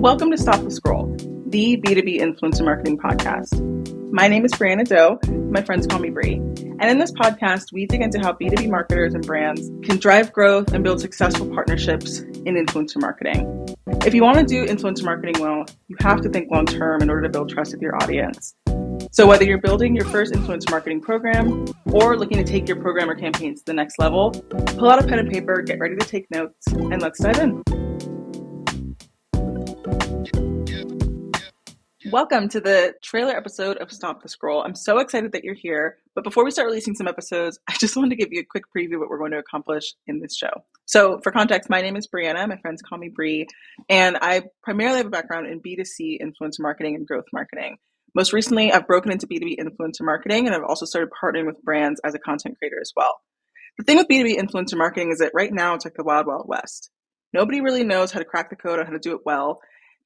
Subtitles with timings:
[0.00, 1.14] Welcome to Stop the Scroll,
[1.48, 3.60] the B2B influencer marketing podcast.
[4.10, 5.20] My name is Brianna Doe.
[5.50, 6.36] My friends call me Brie.
[6.36, 10.72] And in this podcast, we dig into how B2B marketers and brands can drive growth
[10.72, 13.68] and build successful partnerships in influencer marketing.
[14.06, 17.10] If you want to do influencer marketing well, you have to think long term in
[17.10, 18.54] order to build trust with your audience.
[19.12, 23.10] So, whether you're building your first influencer marketing program or looking to take your program
[23.10, 26.06] or campaigns to the next level, pull out a pen and paper, get ready to
[26.06, 27.79] take notes, and let's dive in.
[32.10, 34.64] Welcome to the trailer episode of Stop the Scroll.
[34.64, 35.98] I'm so excited that you're here.
[36.16, 38.64] But before we start releasing some episodes, I just wanted to give you a quick
[38.76, 40.50] preview of what we're going to accomplish in this show.
[40.86, 42.48] So, for context, my name is Brianna.
[42.48, 43.46] My friends call me Brie,
[43.88, 47.76] and I primarily have a background in B2C influencer marketing and growth marketing.
[48.16, 52.00] Most recently, I've broken into B2B influencer marketing and I've also started partnering with brands
[52.04, 53.20] as a content creator as well.
[53.78, 56.48] The thing with B2B influencer marketing is that right now it's like the wild, wild
[56.48, 56.90] west.
[57.32, 59.60] Nobody really knows how to crack the code on how to do it well.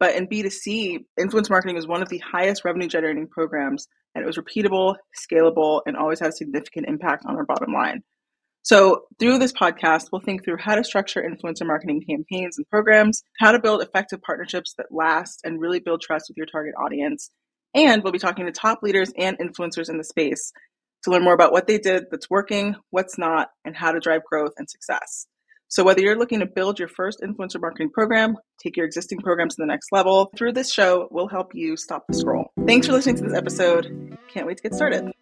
[0.00, 4.26] But in B2C, influence marketing is one of the highest revenue generating programs, and it
[4.26, 8.02] was repeatable, scalable, and always had a significant impact on our bottom line.
[8.62, 13.22] So, through this podcast, we'll think through how to structure influencer marketing campaigns and programs,
[13.38, 17.30] how to build effective partnerships that last and really build trust with your target audience,
[17.74, 20.52] and we'll be talking to top leaders and influencers in the space
[21.04, 24.22] to learn more about what they did that's working, what's not, and how to drive
[24.24, 25.26] growth and success.
[25.70, 29.54] So, whether you're looking to build your first influencer marketing program, take your existing programs
[29.54, 32.50] to the next level, through this show, we'll help you stop the scroll.
[32.66, 34.18] Thanks for listening to this episode.
[34.28, 35.12] Can't wait to get started.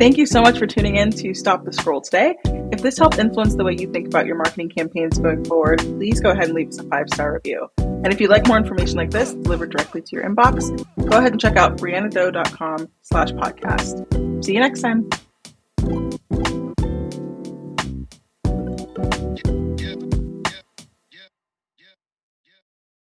[0.00, 2.34] Thank you so much for tuning in to Stop the Scroll today.
[2.72, 6.20] If this helped influence the way you think about your marketing campaigns going forward, please
[6.20, 7.68] go ahead and leave us a five star review.
[7.78, 10.70] And if you'd like more information like this delivered directly to your inbox,
[11.08, 14.44] go ahead and check out briannadoe.com slash podcast.
[14.44, 15.08] See you next time.